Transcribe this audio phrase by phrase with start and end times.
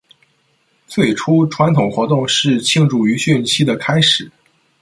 [0.87, 4.31] 最初，传统活动是庆祝渔汛期的开始。